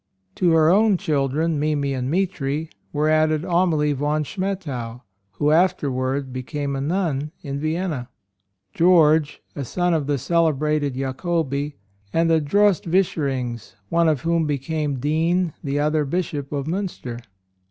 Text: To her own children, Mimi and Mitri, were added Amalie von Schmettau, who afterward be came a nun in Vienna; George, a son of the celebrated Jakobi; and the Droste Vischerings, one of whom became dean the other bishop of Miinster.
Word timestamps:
To 0.33 0.49
her 0.53 0.71
own 0.71 0.97
children, 0.97 1.59
Mimi 1.59 1.93
and 1.93 2.09
Mitri, 2.09 2.71
were 2.91 3.07
added 3.07 3.45
Amalie 3.45 3.93
von 3.93 4.23
Schmettau, 4.23 5.03
who 5.33 5.51
afterward 5.51 6.33
be 6.33 6.41
came 6.41 6.75
a 6.75 6.81
nun 6.81 7.31
in 7.43 7.59
Vienna; 7.59 8.09
George, 8.73 9.43
a 9.55 9.63
son 9.63 9.93
of 9.93 10.07
the 10.07 10.17
celebrated 10.17 10.95
Jakobi; 10.95 11.75
and 12.11 12.31
the 12.31 12.41
Droste 12.41 12.85
Vischerings, 12.85 13.75
one 13.89 14.07
of 14.09 14.21
whom 14.21 14.47
became 14.47 14.95
dean 14.99 15.53
the 15.63 15.79
other 15.79 16.03
bishop 16.03 16.51
of 16.51 16.65
Miinster. 16.65 17.19